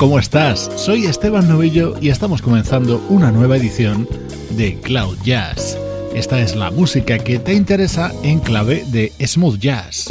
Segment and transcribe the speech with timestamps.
[0.00, 0.70] ¿Cómo estás?
[0.76, 4.08] Soy Esteban Novillo y estamos comenzando una nueva edición
[4.52, 5.76] de Cloud Jazz.
[6.14, 10.08] Esta es la música que te interesa en clave de smooth jazz.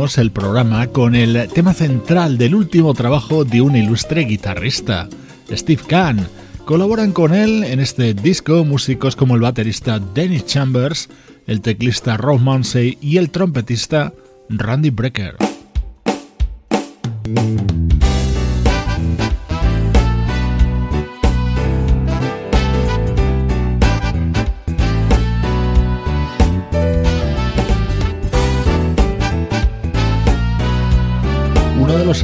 [0.00, 5.10] El programa con el tema central del último trabajo de un ilustre guitarrista,
[5.50, 6.26] Steve Kahn.
[6.64, 11.10] Colaboran con él en este disco músicos como el baterista Dennis Chambers,
[11.46, 14.14] el teclista Rob Munsey y el trompetista
[14.48, 15.36] Randy Brecker.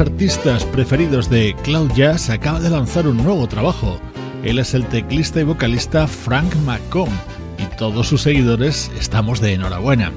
[0.01, 4.01] Artistas preferidos de Cloud Jazz acaba de lanzar un nuevo trabajo.
[4.43, 7.13] Él es el teclista y vocalista Frank McComb
[7.59, 10.13] y todos sus seguidores estamos de enhorabuena.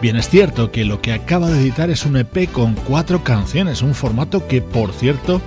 [0.00, 3.82] Bien es cierto que lo que acaba de editar es un EP con cuatro canciones,
[3.82, 5.40] un formato que por cierto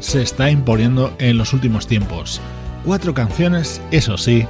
[0.00, 2.40] se está imponiendo en los últimos tiempos.
[2.84, 4.46] Cuatro canciones, eso sí,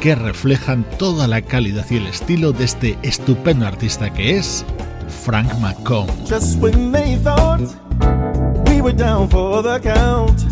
[0.00, 4.64] que reflejan toda la calidad y el estilo de este estupendo artista que es
[5.24, 6.10] Frank McComb.
[8.84, 10.44] Were down for the count,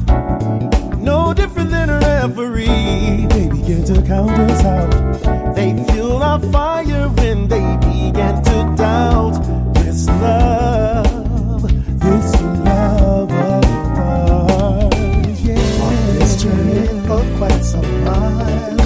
[0.99, 5.55] no different than a referee, they began to count us out.
[5.55, 9.35] They fueled our fire when they began to doubt
[9.75, 11.63] this love,
[12.01, 13.65] this love of
[13.99, 15.41] ours.
[15.43, 15.85] Yeah.
[15.85, 18.82] On this journey for quite some all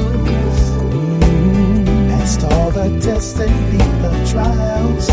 [2.88, 5.08] the tests and the trials.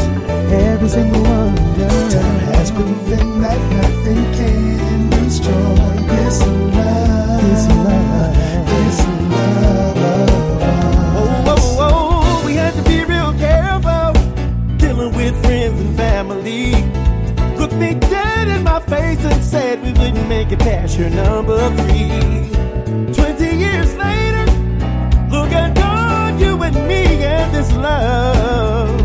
[0.51, 8.35] Every single wonder time has proven that nothing can destroy this love, this love,
[8.69, 8.99] this
[9.31, 9.97] love.
[11.15, 14.13] Oh, oh, oh, we had to be real careful
[14.77, 16.71] dealing with friends and family.
[17.57, 21.57] Looked me dead in my face and said we wouldn't make it past your number
[21.77, 22.09] three.
[23.13, 23.52] Twenty
[26.73, 29.02] me, and this love,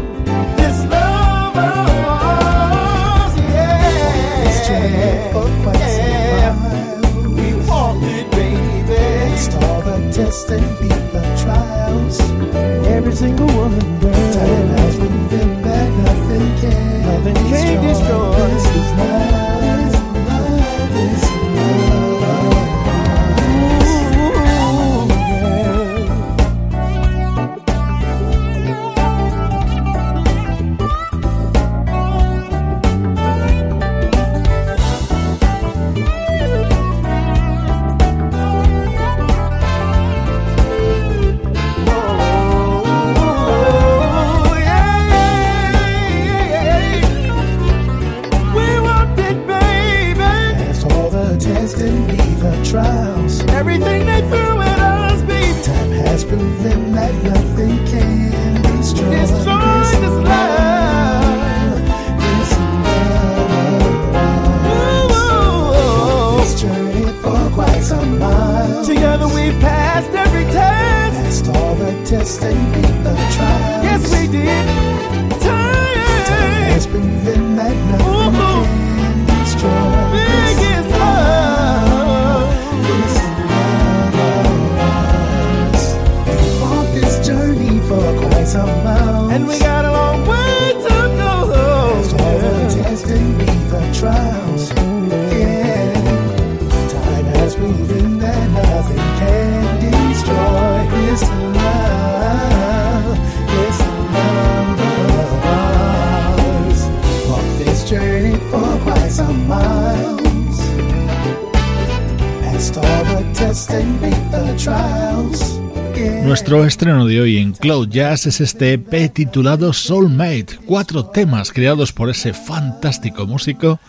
[116.24, 121.92] Nuestro estreno de hoy en Cloud Jazz es este EP titulado Soulmate, cuatro temas creados
[121.92, 123.80] por ese fantástico músico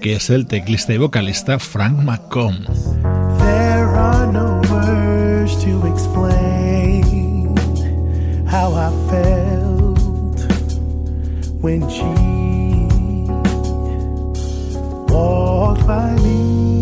[0.00, 2.66] que es el teclista y vocalista Frank McComb.
[11.60, 12.04] When she
[15.12, 16.77] walked by me.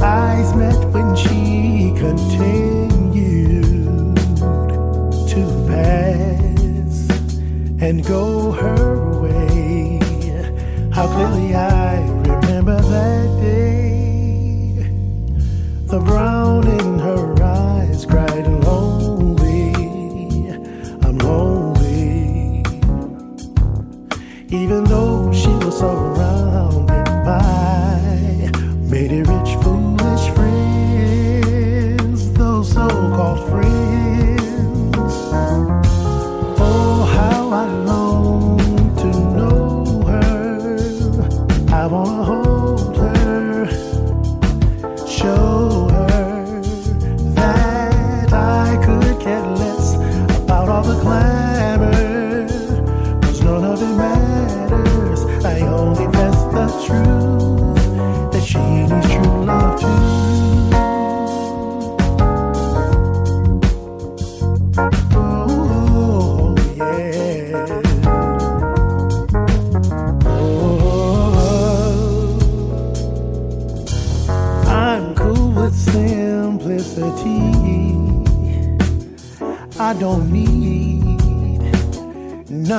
[0.00, 3.64] Eyes met when she continued
[5.28, 6.94] to pass
[7.82, 9.98] and go her way.
[10.92, 14.88] How clearly I remember that day.
[15.86, 19.74] The brown in her eyes cried lonely.
[21.02, 22.62] I'm lonely.
[24.50, 25.07] Even though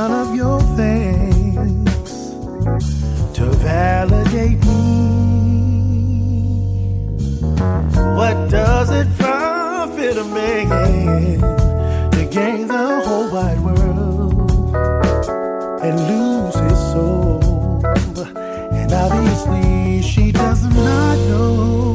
[0.10, 1.92] none of your things
[3.38, 4.84] to validate me.
[8.18, 11.40] What does it profit a man
[12.12, 14.76] to gain the whole wide world
[15.86, 17.84] and lose his soul?
[18.80, 21.89] And obviously, she does not know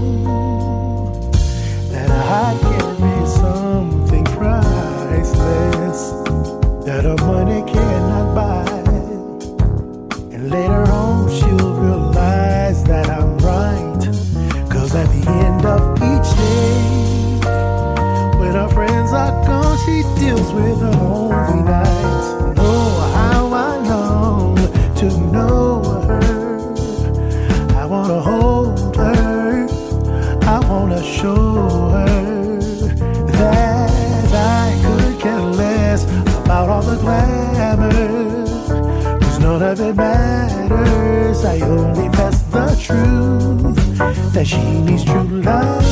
[41.54, 45.83] I only pass the truth that she needs true love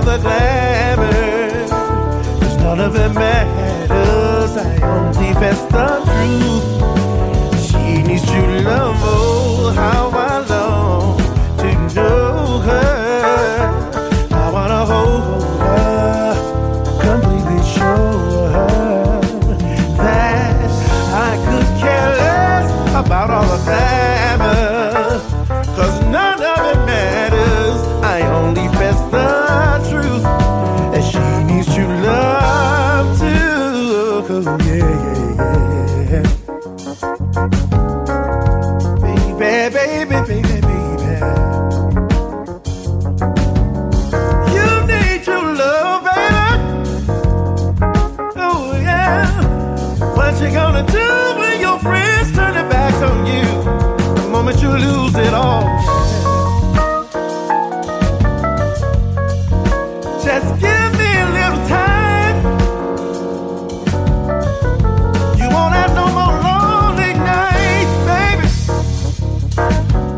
[0.00, 1.68] all the glamour.
[2.40, 4.56] Cause none of it matters.
[4.56, 6.66] I only fess the truth.
[7.66, 8.99] She needs true love.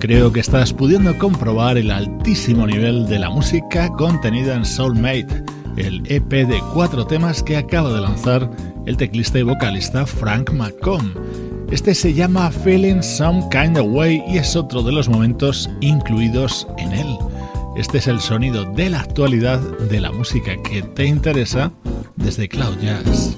[0.00, 5.44] Creo que estás pudiendo comprobar el altísimo nivel de la música contenida en Soulmate,
[5.76, 8.50] el EP de cuatro temas que acaba de lanzar
[8.86, 11.14] el teclista y vocalista Frank McComb.
[11.70, 16.66] Este se llama Feeling Some Kind of Way y es otro de los momentos incluidos
[16.78, 17.18] en él.
[17.76, 21.72] Este es el sonido de la actualidad de la música que te interesa
[22.16, 23.36] desde Cloud Jazz.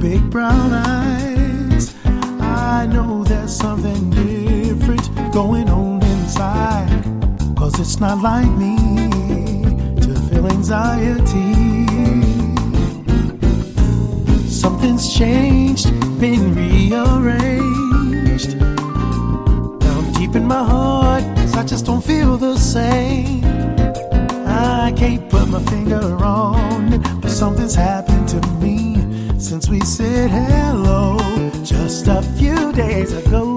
[0.00, 1.94] Big brown eyes.
[2.40, 7.02] I know there's something different going on inside.
[7.56, 8.76] Cause it's not like me
[10.02, 11.86] to feel anxiety.
[14.48, 18.58] Something's changed, been rearranged.
[19.80, 23.42] Down deep in my heart, 'cause I just don't feel the same.
[24.46, 28.05] I can't put my finger on it, but something's happened
[29.38, 31.18] since we said hello
[31.62, 33.55] just a few days ago.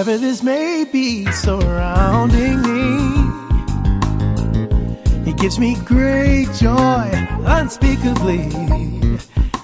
[0.00, 2.96] Whatever this may be surrounding me,
[5.30, 7.10] it gives me great joy
[7.44, 8.48] unspeakably.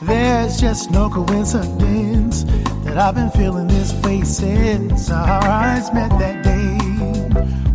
[0.02, 2.44] There's just no coincidence
[2.84, 6.76] that I've been feeling this way since our eyes met that day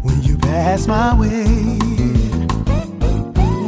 [0.04, 1.80] when you passed my way.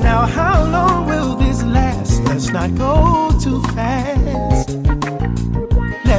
[0.03, 2.23] Now, how long will this last?
[2.25, 5.02] Let's not go too fast.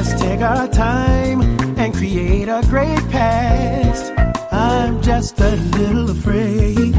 [0.07, 1.41] Let's take our time
[1.79, 4.13] and create a great past.
[4.53, 6.95] I'm just a little afraid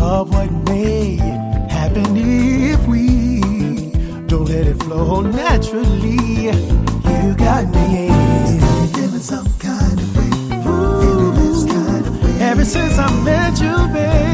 [0.00, 1.16] of what may
[1.68, 3.40] happen if we
[4.28, 6.44] don't let it flow naturally.
[6.44, 8.08] You got me
[9.18, 10.30] some kind of way,
[11.40, 12.40] this kind of way.
[12.40, 14.31] Ever since I met you, baby,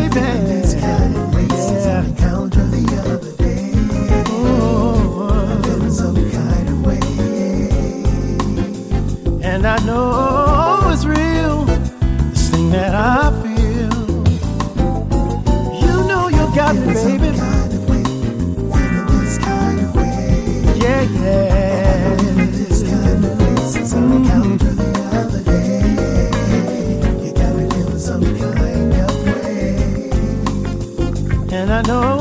[31.88, 32.17] know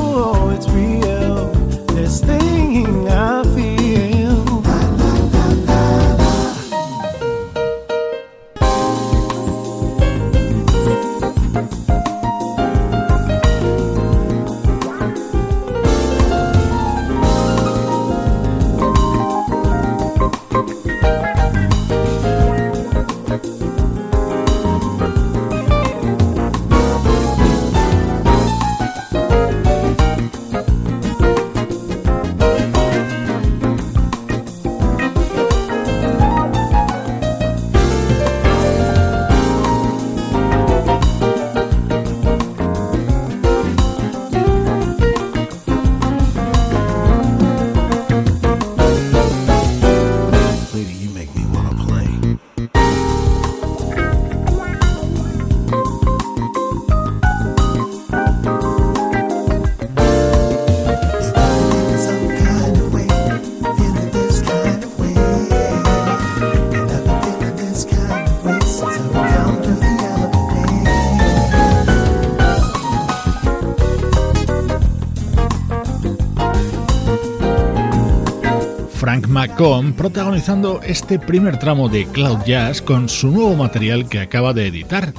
[79.58, 85.12] Protagonizando este primer tramo de Cloud Jazz con su nuevo material que acaba de editar.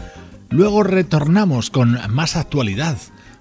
[0.49, 2.97] Luego retornamos con más actualidad.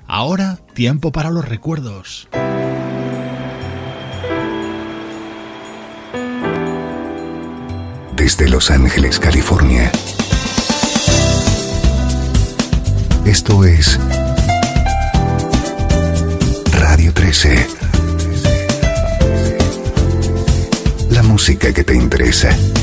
[0.09, 2.27] Ahora, tiempo para los recuerdos.
[8.17, 9.93] Desde Los Ángeles, California.
[13.25, 14.01] Esto es
[16.73, 17.68] Radio 13.
[21.73, 22.78] Que te interesa.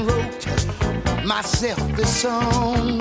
[0.00, 0.46] and wrote
[1.24, 2.98] myself this song.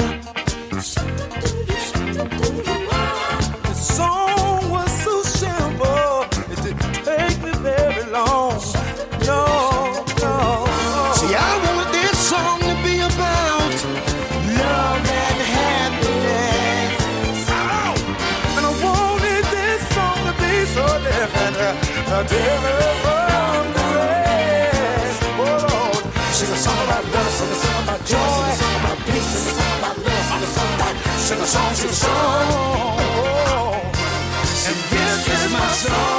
[3.67, 8.61] The song was so simple, it didn't take me very long.
[9.25, 9.45] No,
[10.23, 10.35] no.
[11.15, 13.73] See, I wanted this song to be about
[14.59, 17.39] love and happiness.
[17.49, 17.93] Oh,
[18.57, 21.55] and I wanted this song to be so different,
[22.29, 22.98] different.
[31.49, 33.01] songs to song.
[34.67, 36.18] And this is my song.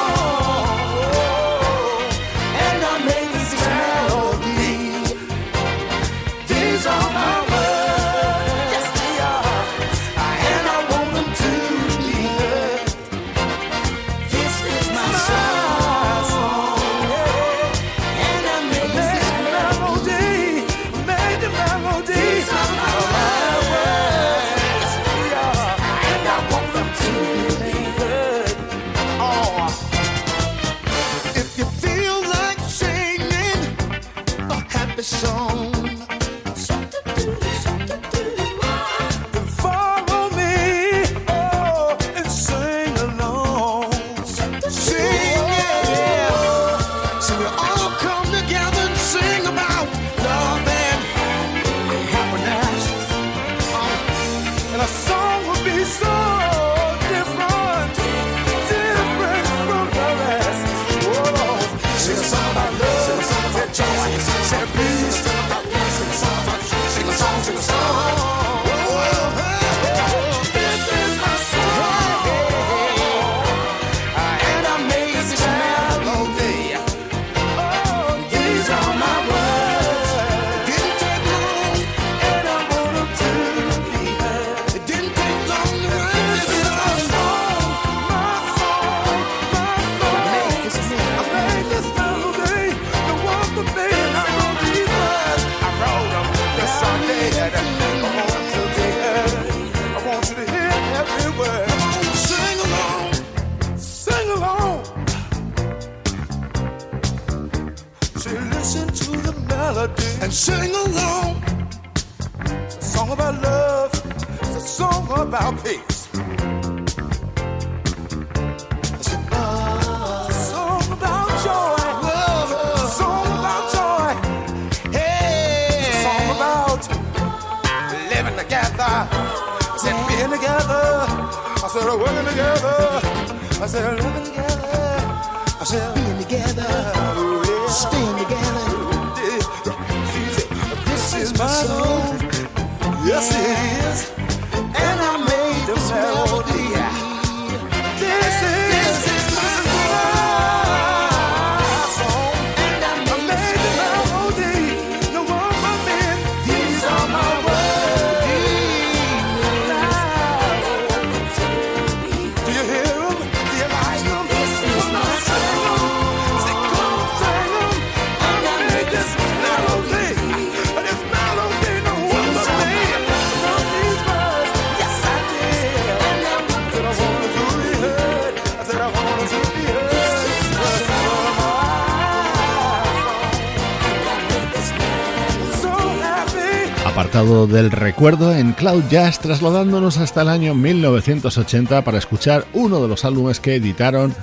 [187.01, 192.89] apartado del recuerdo en Cloud Jazz, trasladándonos hasta el año 1980 para escuchar uno de
[192.89, 194.15] los álbumes que editaron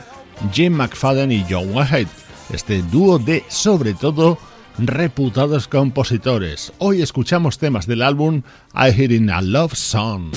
[0.53, 2.05] Jim McFadden y John Whitehead,
[2.53, 4.37] este dúo de, sobre todo,
[4.77, 6.71] reputados compositores.
[6.77, 8.43] Hoy escuchamos temas del álbum
[8.75, 10.29] I Hearing a Love Song.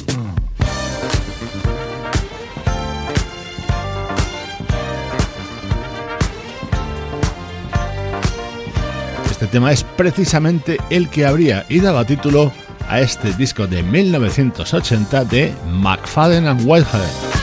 [9.40, 12.52] Este tema es precisamente el que habría y daba título
[12.90, 17.39] a este disco de 1980 de McFadden and Whitehead.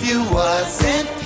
[0.00, 1.17] if you wasn't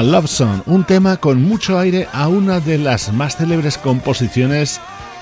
[0.00, 4.80] Love Song, un tema con mucho aire a una de las más célebres composiciones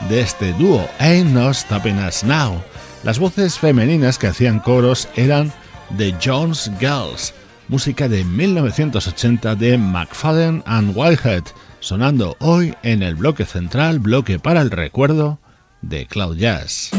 [0.08, 2.62] de este dúo, Ain't No Stopping Us Now.
[3.02, 5.50] Las voces femeninas que hacían coros eran
[5.96, 7.34] The Jones Girls,
[7.68, 11.44] música de 1980 de McFadden and Whitehead,
[11.80, 15.40] sonando hoy en el bloque central, bloque para el recuerdo
[15.82, 16.90] de Cloud Jazz.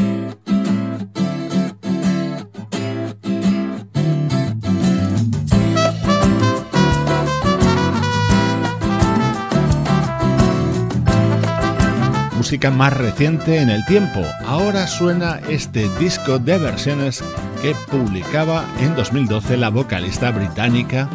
[12.69, 14.19] Más reciente en el tiempo.
[14.45, 17.23] Ahora suena este disco de versiones
[17.61, 21.09] que publicaba en 2012 la vocalista británica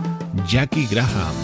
[0.49, 1.35] Jackie Graham.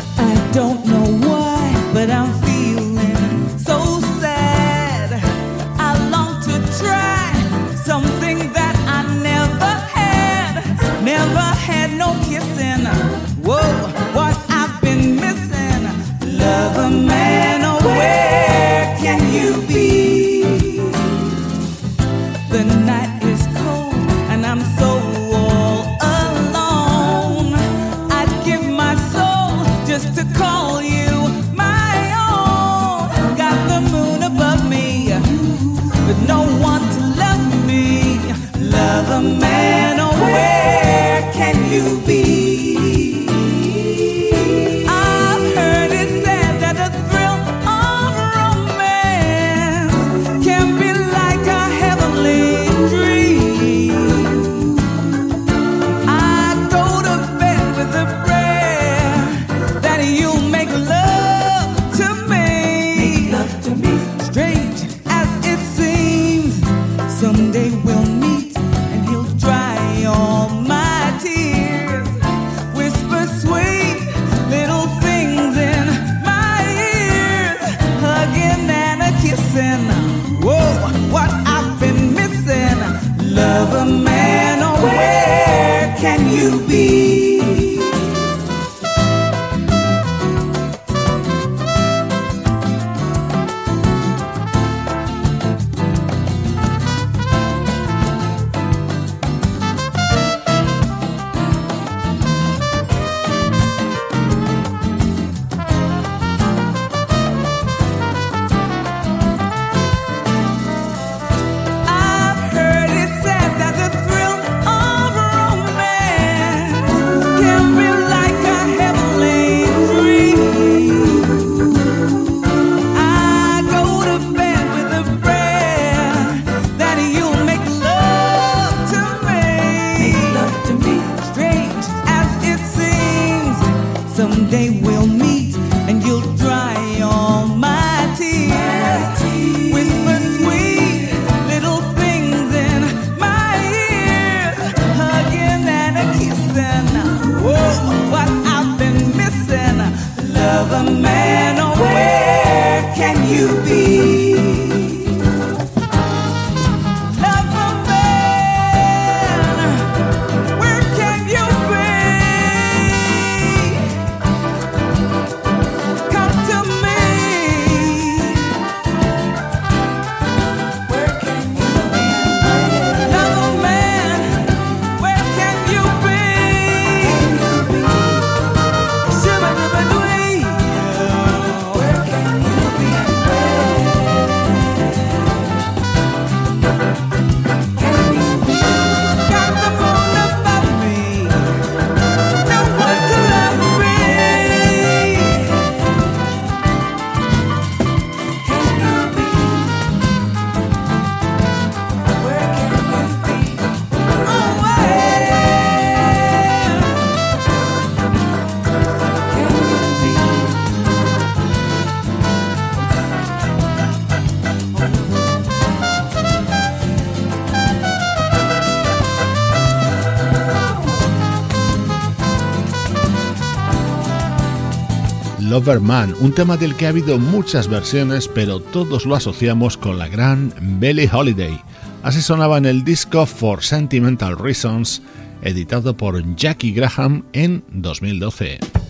[225.52, 230.08] Loverman, un tema del que ha habido muchas versiones, pero todos lo asociamos con la
[230.08, 230.50] gran
[230.80, 231.60] Billie Holiday.
[232.02, 235.02] Así sonaba en el disco For Sentimental Reasons,
[235.42, 238.81] editado por Jackie Graham en 2012.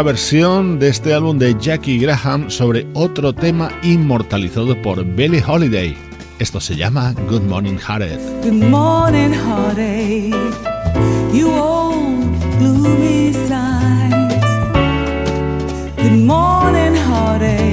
[0.00, 5.94] Otra versión de este álbum de Jackie Graham sobre otro tema inmortalizado por Billie Holiday.
[6.38, 8.18] Esto se llama Good Morning Heartache.
[8.42, 9.34] Good morning.
[15.98, 17.69] Good morning, heartache.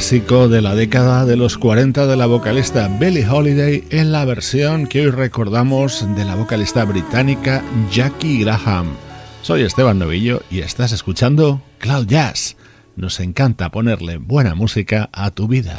[0.00, 4.86] Clásico de la década de los 40 de la vocalista Billie Holiday en la versión
[4.86, 8.96] que hoy recordamos de la vocalista británica Jackie Graham.
[9.42, 12.56] Soy Esteban Novillo y estás escuchando Cloud Jazz.
[12.96, 15.76] Nos encanta ponerle buena música a tu vida.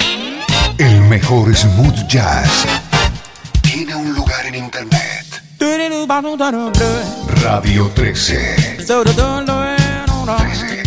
[0.78, 2.68] El mejor smooth jazz
[3.64, 5.26] tiene un lugar en internet.
[7.42, 8.78] Radio 13.
[10.36, 10.81] 13.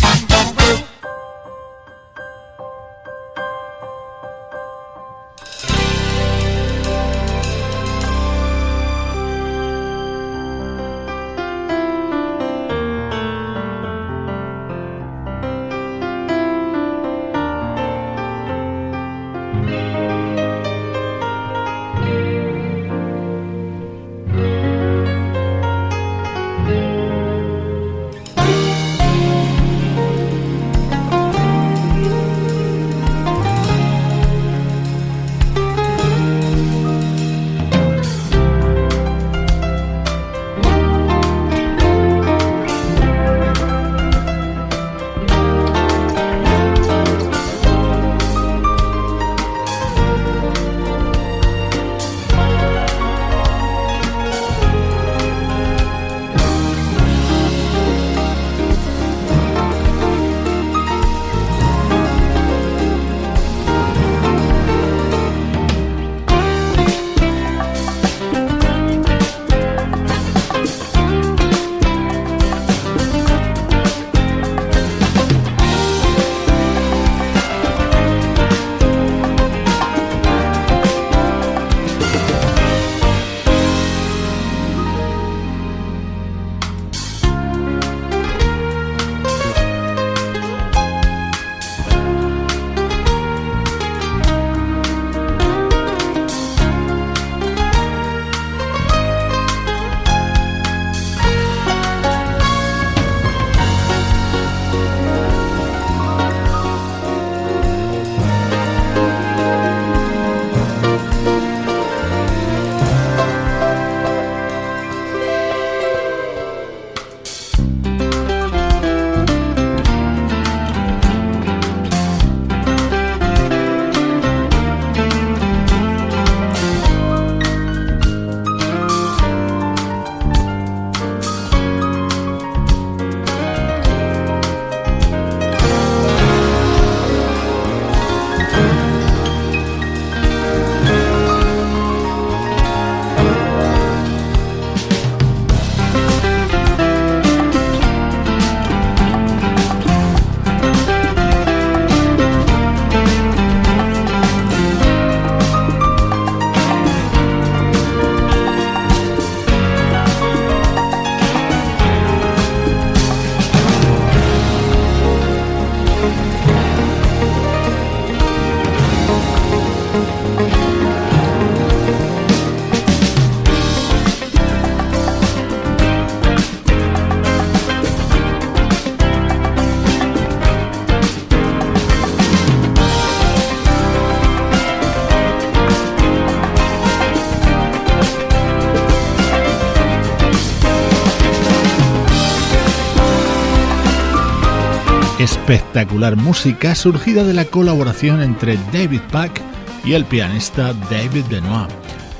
[195.75, 199.41] Espectacular música surgida de la colaboración entre David Pack
[199.83, 201.69] y el pianista David Benoit.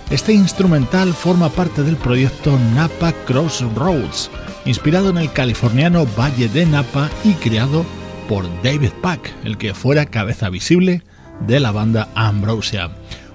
[0.10, 4.30] Este instrumental forma parte del proyecto Napa Crossroads,
[4.66, 7.86] inspirado en el californiano Valle de Napa y creado
[8.28, 11.04] por David Pack, el que fuera cabeza visible
[11.48, 12.92] de la banda Ambrosia.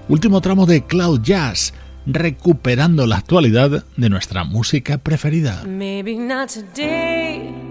[0.07, 1.73] Último tramo de Cloud Jazz,
[2.05, 5.63] recuperando la actualidad de nuestra música preferida.
[5.65, 7.70] Maybe not today,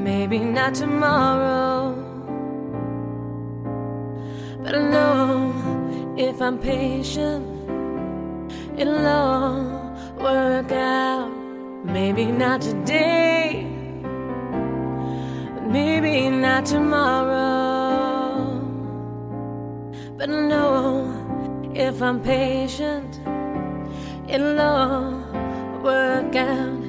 [0.00, 1.94] maybe not tomorrow,
[4.62, 7.44] but I know if I'm patient,
[8.78, 9.62] it'll all
[10.18, 11.30] work out.
[11.84, 13.64] Maybe not today,
[15.66, 18.58] maybe not tomorrow,
[20.16, 23.20] but I know if I'm patient,
[24.28, 25.12] it'll all
[25.82, 26.79] work out.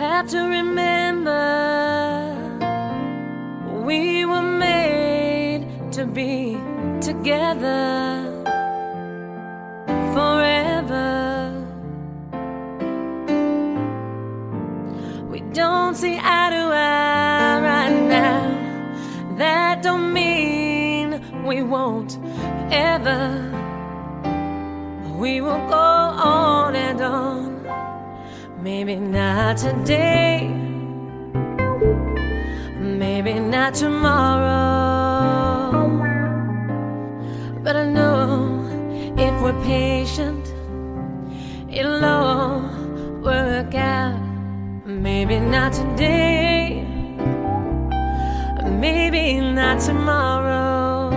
[0.00, 1.44] Have to remember
[3.84, 6.56] we were made to be
[7.02, 8.24] together
[10.14, 11.52] forever.
[15.28, 19.36] We don't see eye to eye right now.
[19.36, 22.18] That don't mean we won't
[22.72, 23.20] ever.
[25.18, 27.49] We will go on and on.
[28.62, 30.46] Maybe not today,
[32.78, 34.50] maybe not tomorrow.
[37.62, 38.62] But I know
[39.16, 40.52] if we're patient,
[41.70, 42.60] it'll all
[43.22, 44.20] work out.
[44.84, 46.84] Maybe not today,
[48.68, 51.10] maybe not tomorrow.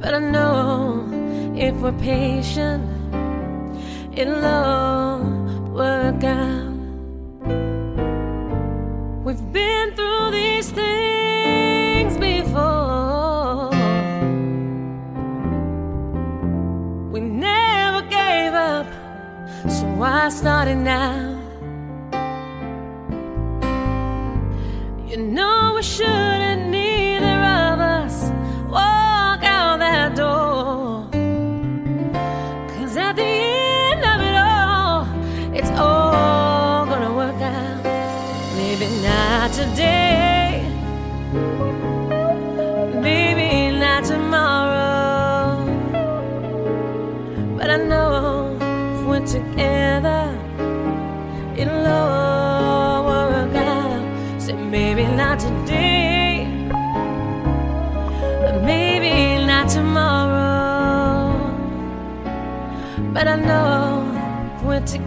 [0.00, 1.04] But I know
[1.56, 2.99] if we're patient,
[4.12, 5.20] it'll all
[5.72, 6.70] work out.
[9.24, 13.70] We've been through these things before.
[17.12, 18.86] We never gave up,
[19.68, 21.29] so why start it now?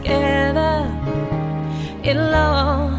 [0.04, 0.92] Together,
[2.04, 2.90] it'll all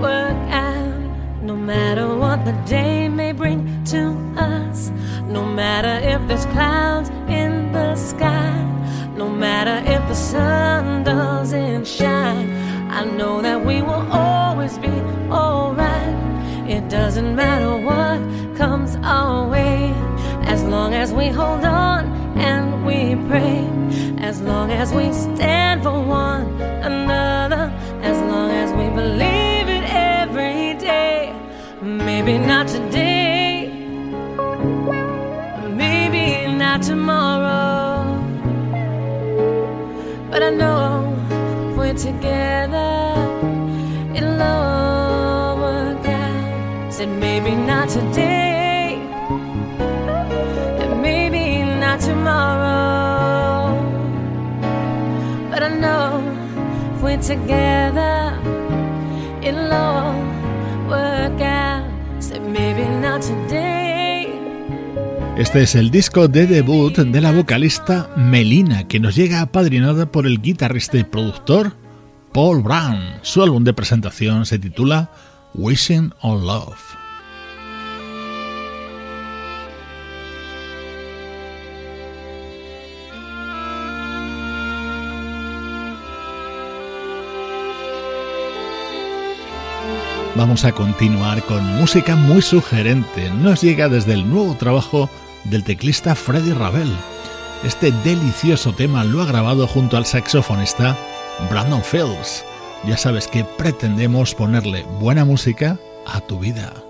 [0.00, 0.94] work out,
[1.42, 4.90] no matter what the day may bring to us,
[5.26, 8.52] no matter if there's clouds in the sky,
[9.16, 12.48] no matter if the sun doesn't shine,
[12.88, 14.94] I know that we will always be
[15.30, 16.14] alright.
[16.68, 18.20] It doesn't matter what
[18.56, 19.92] comes our way,
[20.44, 22.06] as long as we hold on
[22.38, 23.66] and we pray,
[24.22, 25.53] as long as we stand
[32.24, 33.68] Maybe not today,
[35.68, 38.18] maybe not tomorrow.
[40.30, 41.14] But I know
[41.68, 43.14] if we're together,
[44.16, 46.94] it'll all work out.
[46.94, 48.98] Said maybe not today,
[50.80, 53.76] and maybe not tomorrow.
[55.50, 56.22] But I know
[56.94, 58.38] if we're together,
[59.42, 60.03] it'll all.
[65.36, 70.26] Este es el disco de debut de la vocalista Melina, que nos llega apadrinada por
[70.26, 71.72] el guitarrista y productor
[72.32, 73.00] Paul Brown.
[73.22, 75.10] Su álbum de presentación se titula
[75.54, 77.03] Wishing on Love.
[90.36, 93.30] Vamos a continuar con música muy sugerente.
[93.30, 95.08] Nos llega desde el nuevo trabajo
[95.44, 96.90] del teclista Freddy Ravel.
[97.62, 100.96] Este delicioso tema lo ha grabado junto al saxofonista
[101.48, 102.44] Brandon Fields.
[102.84, 106.83] Ya sabes que pretendemos ponerle buena música a tu vida.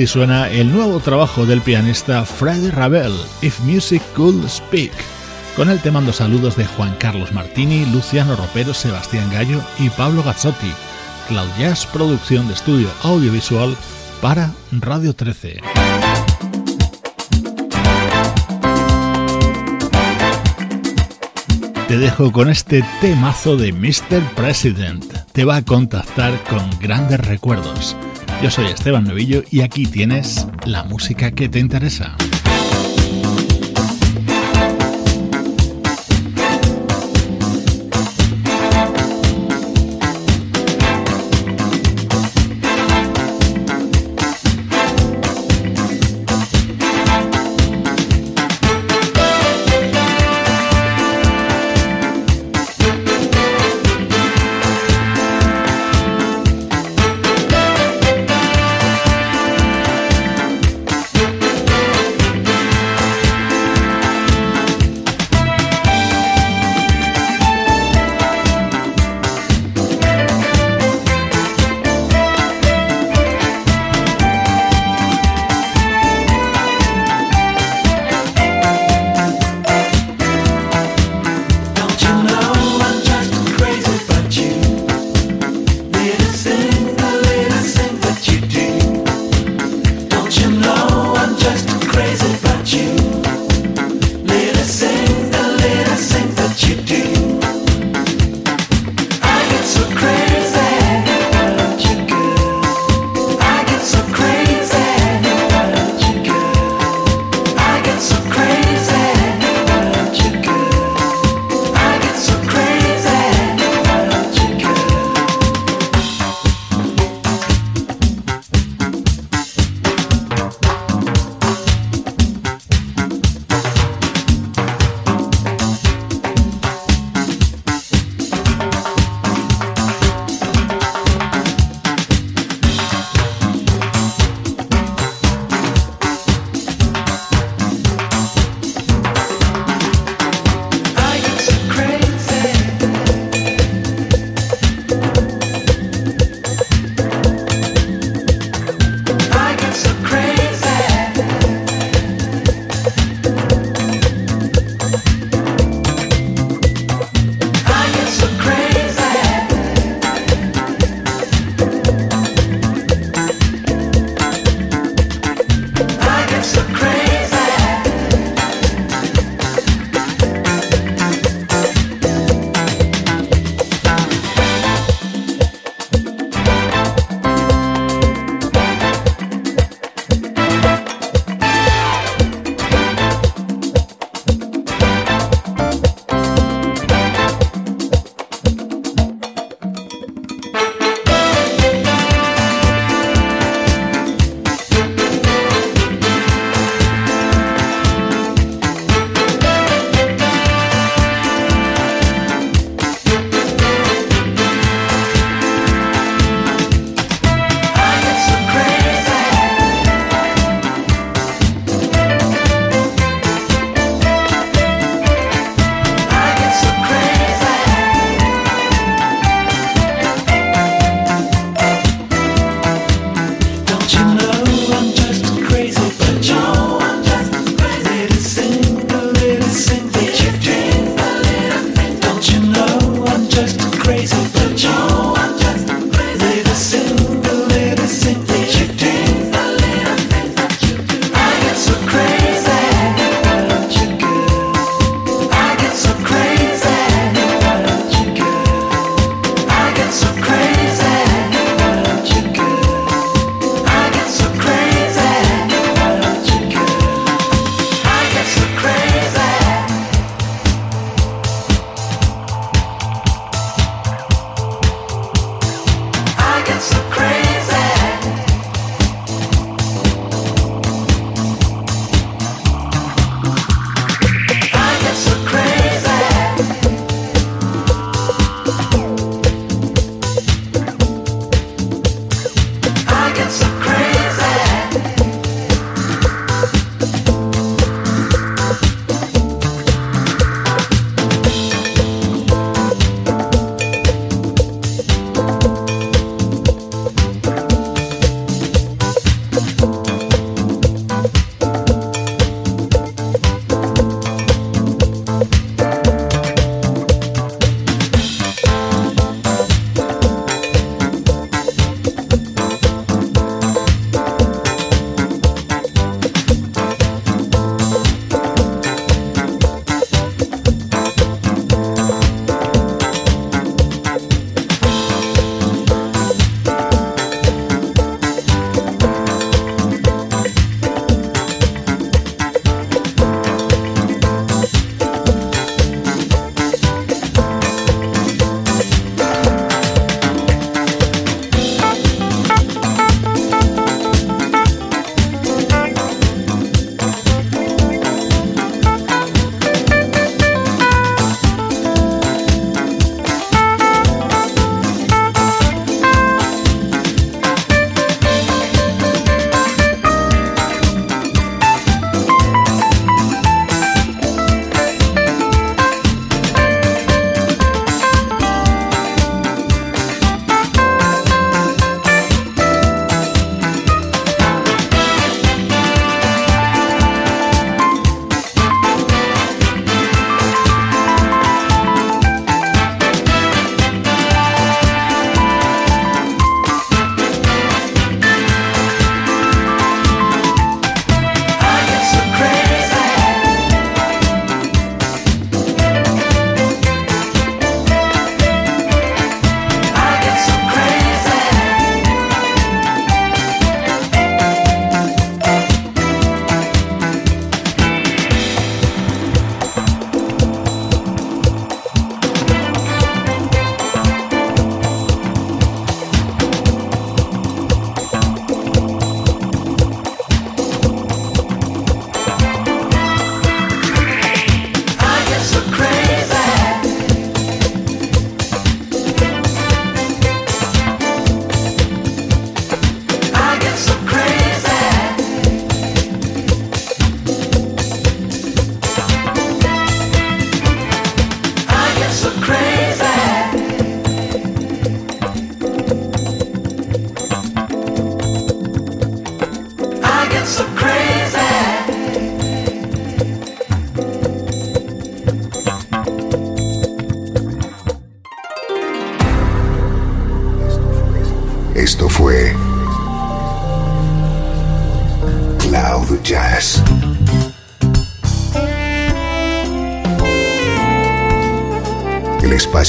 [0.00, 4.92] Así suena el nuevo trabajo del pianista Freddy Ravel, If Music Could Speak,
[5.56, 10.22] con el te mando saludos de Juan Carlos Martini, Luciano Ropero, Sebastián Gallo y Pablo
[10.22, 10.72] Gazzotti.
[11.28, 11.50] Cloud
[11.92, 13.76] producción de estudio audiovisual
[14.22, 15.60] para Radio 13.
[21.88, 24.22] Te dejo con este temazo de Mr.
[24.34, 25.04] President.
[25.32, 27.94] Te va a contactar con grandes recuerdos.
[28.42, 32.16] Yo soy Esteban Novillo y aquí tienes la música que te interesa.